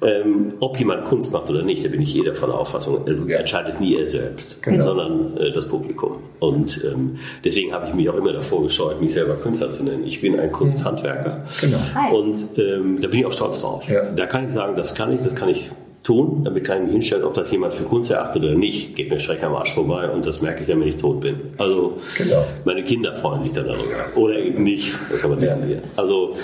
Ähm, 0.04 0.52
ob 0.60 0.78
jemand 0.78 1.04
Kunst 1.06 1.32
macht 1.32 1.48
oder 1.50 1.62
nicht, 1.62 1.84
da 1.84 1.88
bin 1.88 2.02
ich 2.02 2.12
jeder 2.14 2.34
von 2.34 2.50
der 2.50 2.58
Auffassung, 2.58 3.06
äh, 3.06 3.32
entscheidet 3.34 3.80
nie 3.80 3.96
er 3.96 4.06
selbst, 4.06 4.62
Genau. 4.62 4.84
sondern 4.84 5.36
äh, 5.38 5.52
das 5.52 5.68
Publikum. 5.68 6.16
Und 6.40 6.82
ähm, 6.84 7.18
deswegen 7.44 7.72
habe 7.72 7.88
ich 7.88 7.94
mich 7.94 8.08
auch 8.10 8.16
immer 8.16 8.32
davor 8.32 8.62
gescheut, 8.62 9.00
mich 9.00 9.14
selber 9.14 9.34
Künstler 9.34 9.70
zu 9.70 9.82
nennen. 9.84 10.04
Ich 10.06 10.20
bin 10.20 10.38
ein 10.38 10.52
Kunsthandwerker. 10.52 11.42
Genau. 11.60 11.78
Und 12.18 12.36
ähm, 12.58 13.00
da 13.00 13.08
bin 13.08 13.20
ich 13.20 13.26
auch 13.26 13.32
stolz 13.32 13.60
drauf. 13.60 13.88
Ja. 13.88 14.04
Da 14.14 14.26
kann 14.26 14.44
ich 14.46 14.52
sagen, 14.52 14.76
das 14.76 14.94
kann 14.94 15.12
ich, 15.14 15.22
das 15.22 15.34
kann 15.34 15.48
ich 15.48 15.70
tun. 16.02 16.42
Damit 16.44 16.64
kann 16.64 16.76
ich 16.78 16.82
mich 16.84 16.92
hinstellen, 16.92 17.24
ob 17.24 17.32
das 17.32 17.50
jemand 17.50 17.72
für 17.72 17.84
Kunst 17.84 18.10
erachtet 18.10 18.42
oder 18.44 18.54
nicht. 18.54 18.94
Geht 18.96 19.08
mir 19.10 19.18
schreck 19.18 19.42
am 19.42 19.54
Arsch 19.54 19.72
vorbei 19.72 20.10
und 20.10 20.26
das 20.26 20.42
merke 20.42 20.60
ich 20.60 20.66
dann, 20.68 20.80
wenn 20.80 20.88
ich 20.88 20.96
tot 20.98 21.20
bin. 21.22 21.36
Also 21.56 21.98
Genau. 22.18 22.44
meine 22.66 22.84
Kinder 22.84 23.14
freuen 23.14 23.40
sich 23.42 23.54
dann 23.54 23.64
darüber. 23.66 24.16
Oder 24.22 24.38
eben 24.38 24.62
nicht. 24.64 24.92
Das 25.10 25.22
kann 25.22 25.30
man 25.30 25.40
lernen. 25.40 25.80
Also 25.96 26.36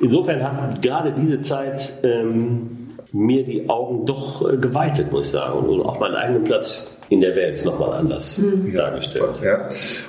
insofern 0.00 0.42
hat 0.42 0.82
gerade 0.82 1.14
diese 1.18 1.40
Zeit 1.40 1.94
ähm, 2.02 2.68
mir 3.12 3.44
die 3.44 3.68
Augen 3.68 4.06
doch 4.06 4.48
äh, 4.48 4.56
geweitet, 4.56 5.12
muss 5.12 5.26
ich 5.26 5.32
sagen. 5.32 5.58
Und 5.58 5.82
auch 5.82 6.00
meinen 6.00 6.14
eigenen 6.14 6.44
Platz 6.44 6.90
in 7.08 7.20
der 7.20 7.36
Welt 7.36 7.64
nochmal 7.64 7.94
anders 7.94 8.40
dargestellt. 8.74 9.42
Ja. 9.42 9.58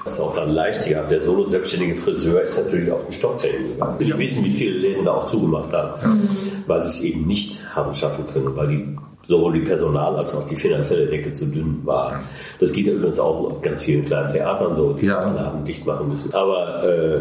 Das 0.03 0.13
ist 0.13 0.19
auch 0.19 0.35
dann 0.35 0.51
leicht 0.51 0.87
gehabt. 0.87 1.11
Der 1.11 1.21
solo-selbstständige 1.21 1.95
Friseur 1.95 2.41
ist 2.41 2.57
natürlich 2.57 2.91
auf 2.91 3.05
den 3.05 3.13
Stockzellen 3.13 3.67
gegangen. 3.67 3.99
Wir 3.99 4.17
wissen, 4.17 4.43
wie 4.43 4.55
viele 4.55 4.79
Läden 4.79 5.05
da 5.05 5.13
auch 5.13 5.25
zugemacht 5.25 5.71
haben, 5.73 5.93
weil 6.65 6.81
sie 6.81 6.89
es 6.89 7.01
eben 7.01 7.27
nicht 7.27 7.75
haben 7.75 7.93
schaffen 7.93 8.25
können, 8.25 8.55
weil 8.55 8.67
die 8.67 8.97
sowohl 9.27 9.53
die 9.53 9.59
Personal- 9.61 10.15
als 10.15 10.33
auch 10.35 10.47
die 10.47 10.55
finanzielle 10.55 11.05
Decke 11.07 11.33
zu 11.33 11.45
dünn 11.47 11.81
war. 11.83 12.19
Das 12.59 12.71
geht 12.71 12.87
ja 12.87 12.93
übrigens 12.93 13.19
auch 13.19 13.51
auf 13.51 13.61
ganz 13.61 13.81
vielen 13.81 14.05
kleinen 14.05 14.31
Theatern 14.31 14.73
so, 14.73 14.93
die 14.93 15.05
Ja. 15.07 15.17
alle 15.19 15.39
haben 15.39 15.65
dicht 15.65 15.85
machen 15.85 16.07
müssen. 16.07 16.33
Aber 16.33 16.83
äh, 16.83 17.19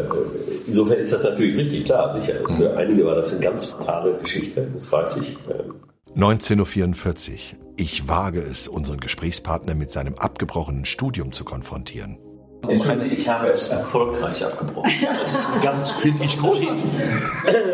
insofern 0.67 0.97
ist 0.99 1.11
das 1.13 1.23
natürlich 1.23 1.57
richtig 1.57 1.85
klar. 1.85 2.19
Sicher. 2.19 2.35
Für 2.55 2.75
einige 2.77 3.05
war 3.05 3.15
das 3.15 3.31
eine 3.31 3.41
ganz 3.41 3.65
fatale 3.65 4.13
Geschichte, 4.17 4.67
das 4.73 4.91
weiß 4.91 5.17
ich. 5.17 5.37
Ähm, 5.49 5.73
19.44 6.15 7.31
Uhr. 7.31 7.59
Ich 7.79 8.07
wage 8.07 8.39
es, 8.39 8.67
unseren 8.67 8.99
Gesprächspartner 8.99 9.75
mit 9.75 9.91
seinem 9.91 10.15
abgebrochenen 10.15 10.85
Studium 10.85 11.31
zu 11.31 11.43
konfrontieren. 11.43 12.17
Also 12.65 13.05
ich 13.09 13.29
habe 13.29 13.47
es 13.47 13.69
erfolgreich 13.69 14.43
abgebrochen. 14.43 14.91
Das 15.19 15.33
ist 15.33 15.61
ganz 15.61 15.91
finde 16.01 16.23
ich 16.23 16.37
großartig. 16.37 16.83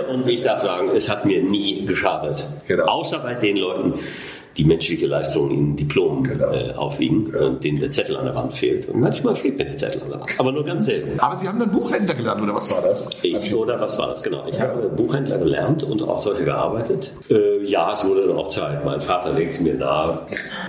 Und 0.10 0.30
ich 0.30 0.44
darf 0.44 0.62
sagen, 0.62 0.90
es 0.96 1.10
hat 1.10 1.25
mir 1.25 1.42
nie 1.42 1.86
geschadet. 1.86 2.48
Genau. 2.68 2.86
Außer 2.86 3.20
bei 3.20 3.34
den 3.34 3.58
Leuten, 3.58 3.94
die 4.57 4.65
menschliche 4.65 5.07
Leistung 5.07 5.50
in 5.51 5.75
Diplomen 5.75 6.24
Genau. 6.24 6.51
äh, 6.51 6.74
aufwiegen 6.74 7.33
und 7.36 7.63
denen 7.63 7.79
der 7.79 7.91
Zettel 7.91 8.15
an 8.17 8.25
der 8.25 8.36
Wand 8.36 8.53
fehlt. 8.53 8.88
Und 8.89 9.00
manchmal 9.01 9.36
fehlt 9.36 9.57
mir 9.57 9.65
der 9.65 9.77
Zettel 9.77 10.01
an 10.03 10.10
der 10.12 10.19
Wand. 10.22 10.29
Aber 10.39 10.51
nur 10.51 10.63
ganz 10.63 10.86
selten. 10.86 11.19
Aber 11.19 11.36
Sie 11.36 11.48
haben 11.48 11.60
dann 11.60 11.72
Buchhändler 11.72 12.13
gelernt, 12.13 12.41
oder 12.41 12.53
was 12.53 12.69
war 12.72 12.81
das? 12.81 13.07
Ich, 13.24 13.53
oder 13.55 13.79
was 13.81 13.98
war 13.98 14.10
das 14.10 14.22
genau? 14.22 14.43
Ich 14.48 14.60
habe 14.60 14.89
Buchhändler 14.89 15.38
gelernt 15.39 15.83
und 15.83 16.01
auch 16.03 16.22
solche 16.22 16.43
gearbeitet. 16.45 17.12
Äh, 17.29 17.63
ja, 17.65 17.91
es 17.93 18.05
wurde 18.05 18.27
dann 18.27 18.38
auch 18.38 18.48
Zeit. 18.48 18.83
Mein 18.86 19.01
Vater 19.01 19.33
legte 19.33 19.63
mir 19.63 19.74
nahe, 19.75 20.19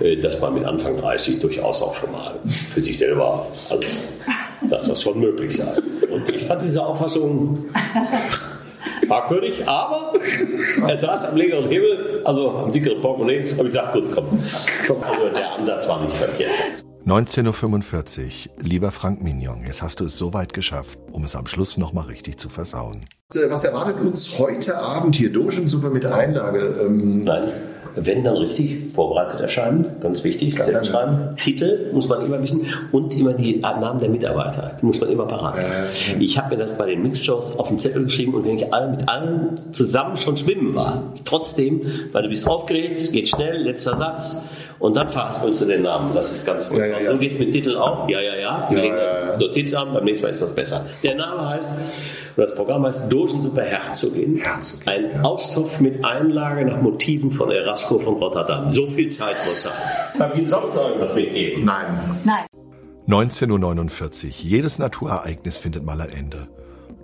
äh, 0.01 0.15
dass 0.17 0.39
man 0.41 0.53
mit 0.55 0.65
Anfang 0.65 0.97
30 0.99 1.39
durchaus 1.39 1.81
auch 1.81 1.95
schon 1.95 2.11
mal 2.11 2.33
für 2.45 2.81
sich 2.81 2.97
selber, 2.97 3.45
also, 3.69 3.87
dass 4.69 4.87
das 4.87 5.01
schon 5.01 5.19
möglich 5.19 5.57
sei. 5.57 5.71
Und 6.11 6.27
ich 6.33 6.43
fand 6.43 6.63
diese 6.63 6.83
Auffassung 6.83 7.65
fragwürdig, 9.07 9.67
aber 9.67 10.13
er 10.87 10.97
saß 10.97 11.25
am 11.25 11.37
längeren 11.37 11.67
Hebel, 11.67 12.21
also 12.25 12.51
am 12.51 12.71
dickeren 12.71 13.01
Portemonnaie, 13.01 13.41
habe 13.57 13.67
ich 13.67 13.73
gesagt, 13.73 13.93
gut, 13.93 14.05
komm. 14.13 14.39
Also 15.01 15.29
der 15.29 15.53
Ansatz 15.53 15.87
war 15.87 16.03
nicht 16.03 16.15
verkehrt. 16.17 16.51
19.45 17.05 18.49
Uhr. 18.49 18.63
Lieber 18.63 18.91
Frank 18.91 19.21
Mignon, 19.21 19.63
jetzt 19.67 19.83
hast 19.83 19.99
du 19.99 20.05
es 20.05 20.17
so 20.17 20.33
weit 20.33 20.53
geschafft, 20.53 20.97
um 21.11 21.23
es 21.23 21.35
am 21.35 21.45
Schluss 21.45 21.77
nochmal 21.77 22.05
richtig 22.05 22.39
zu 22.39 22.49
versauen. 22.49 23.05
Was 23.49 23.63
erwartet 23.63 23.99
uns 24.01 24.39
heute 24.39 24.77
Abend 24.77 25.15
hier? 25.15 25.31
Dogensuppe 25.31 25.91
mit 25.91 26.05
Einlage. 26.05 26.79
Ähm, 26.81 27.23
Nein. 27.23 27.51
Wenn 27.95 28.23
dann 28.23 28.37
richtig 28.37 28.91
vorbereitet 28.93 29.39
erscheinen, 29.39 29.85
ganz 30.01 30.23
wichtig, 30.23 30.55
Ganz 30.55 30.65
selber 30.65 30.81
gerne. 30.81 30.93
schreiben. 30.93 31.35
Titel 31.37 31.91
muss 31.93 32.07
man 32.09 32.21
immer 32.25 32.41
wissen 32.41 32.65
und 32.91 33.17
immer 33.17 33.33
die 33.33 33.57
Namen 33.57 33.99
der 33.99 34.09
Mitarbeiter, 34.09 34.77
die 34.81 34.85
muss 34.85 34.99
man 34.99 35.09
immer 35.09 35.25
parat 35.25 35.57
haben. 35.57 36.19
Ich 36.19 36.37
habe 36.37 36.55
mir 36.55 36.61
das 36.61 36.77
bei 36.77 36.87
den 36.87 37.03
Mixshows 37.03 37.57
auf 37.57 37.69
den 37.69 37.77
Zettel 37.77 38.03
geschrieben 38.03 38.33
und 38.33 38.45
wenn 38.45 38.57
ich 38.57 38.73
all, 38.73 38.91
mit 38.91 39.07
allen 39.07 39.55
zusammen 39.71 40.17
schon 40.17 40.37
schwimmen 40.37 40.75
war, 40.75 41.13
trotzdem, 41.25 41.81
weil 42.11 42.23
du 42.23 42.29
bist 42.29 42.47
aufgeregt, 42.47 43.11
geht 43.11 43.29
schnell, 43.29 43.61
letzter 43.61 43.97
Satz 43.97 44.45
und 44.79 44.95
dann 44.95 45.09
verhaspelst 45.09 45.61
du 45.61 45.65
den 45.65 45.83
Namen. 45.83 46.13
Das 46.13 46.31
ist 46.31 46.45
ganz 46.45 46.65
furchtbar. 46.65 46.87
Ja, 46.87 46.97
ja, 46.97 47.03
ja. 47.05 47.11
So 47.11 47.17
geht's 47.17 47.39
mit 47.39 47.51
Titeln 47.51 47.77
auf. 47.77 48.09
Ja, 48.09 48.19
ja, 48.21 48.35
ja. 48.35 48.65
Die 48.69 48.75
legen 48.75 48.95
Notiz 49.39 49.73
an, 49.73 49.93
beim 49.93 50.03
nächsten 50.03 50.23
Mal 50.23 50.29
ist 50.29 50.41
das 50.41 50.53
besser. 50.53 50.85
Der 51.03 51.15
Name 51.15 51.49
heißt, 51.49 51.71
oder 52.37 52.45
das 52.47 52.55
Programm 52.55 52.85
heißt 52.85 53.11
Dogensuppe 53.11 53.61
Herzogin. 53.61 54.37
Herzogin, 54.37 54.87
Ein 54.87 55.11
ja. 55.11 55.21
Austopf 55.23 55.79
mit 55.79 56.03
Einlage 56.03 56.65
nach 56.65 56.81
Motiven 56.81 57.31
von 57.31 57.51
Erasco 57.51 57.99
von 57.99 58.15
Rotterdam. 58.15 58.69
So 58.69 58.87
viel 58.87 59.09
Zeit 59.09 59.35
muss 59.47 59.63
sein. 59.63 59.73
Darf 60.19 60.33
ich 60.33 60.39
Ihnen 60.39 60.49
sonst 60.49 60.75
noch 60.75 60.87
irgendwas 60.87 61.15
mitgeben? 61.15 61.65
nein. 61.65 61.85
Nein. 62.23 62.45
19.49 63.07 64.25
Uhr. 64.25 64.31
Jedes 64.41 64.79
Naturereignis 64.79 65.57
findet 65.59 65.83
mal 65.85 66.01
ein 66.01 66.09
Ende. 66.09 66.47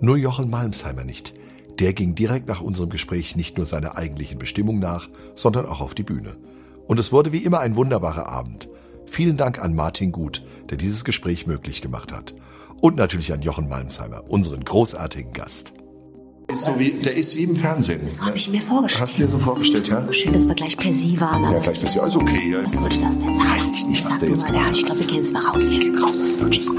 Nur 0.00 0.16
Jochen 0.16 0.50
Malmsheimer 0.50 1.04
nicht. 1.04 1.32
Der 1.78 1.92
ging 1.92 2.14
direkt 2.14 2.48
nach 2.48 2.60
unserem 2.60 2.90
Gespräch 2.90 3.36
nicht 3.36 3.56
nur 3.56 3.66
seiner 3.66 3.96
eigentlichen 3.96 4.38
Bestimmung 4.38 4.80
nach, 4.80 5.08
sondern 5.36 5.66
auch 5.66 5.80
auf 5.80 5.94
die 5.94 6.02
Bühne. 6.02 6.36
Und 6.92 6.98
es 6.98 7.10
wurde 7.10 7.32
wie 7.32 7.38
immer 7.38 7.60
ein 7.60 7.74
wunderbarer 7.74 8.28
Abend. 8.28 8.68
Vielen 9.06 9.38
Dank 9.38 9.58
an 9.58 9.74
Martin 9.74 10.12
Gut, 10.12 10.42
der 10.68 10.76
dieses 10.76 11.06
Gespräch 11.06 11.46
möglich 11.46 11.80
gemacht 11.80 12.12
hat. 12.12 12.34
Und 12.82 12.96
natürlich 12.96 13.32
an 13.32 13.40
Jochen 13.40 13.66
Malmsheimer, 13.66 14.24
unseren 14.28 14.62
großartigen 14.62 15.32
Gast. 15.32 15.72
Ist 16.48 16.64
so 16.64 16.78
wie, 16.78 16.92
der 16.92 17.14
ist 17.16 17.34
wie 17.34 17.44
im 17.44 17.56
Fernsehen. 17.56 18.10
So 18.10 18.26
habe 18.26 18.36
ich 18.36 18.50
mir 18.50 18.60
vorgestellt. 18.60 19.00
Hast 19.02 19.16
du 19.16 19.22
dir 19.22 19.28
so 19.30 19.38
vorgestellt, 19.38 19.88
ja? 19.88 20.06
Schön, 20.12 20.34
dass 20.34 20.46
wir 20.46 20.54
gleich 20.54 20.76
per 20.76 20.92
Sie 20.92 21.18
waren. 21.18 21.42
Ja, 21.44 21.48
aber 21.48 21.60
gleich 21.60 21.80
bist 21.80 21.96
du 21.96 22.02
alles 22.02 22.14
okay. 22.14 22.50
Ja. 22.50 22.62
Was 22.62 22.72
sollte 22.74 23.00
das 23.00 23.18
denn 23.18 23.36
sein? 23.36 23.46
Weiß 23.46 23.70
ich 23.70 23.86
nicht, 23.86 24.04
was 24.04 24.12
Sag 24.12 24.20
der 24.20 24.28
jetzt 24.28 24.42
mal, 24.42 24.52
gemacht 24.52 24.70
Ich 24.72 24.78
hat. 24.80 24.84
glaube, 24.84 25.00
wir 25.00 25.06
gehen 25.06 25.16
jetzt 25.16 25.32
mal 25.32 25.46
raus 25.46 25.62
hier. 25.70 25.80
Geht 25.80 26.02
raus 26.02 26.20
als 26.20 26.38
Deutsches. 26.40 26.74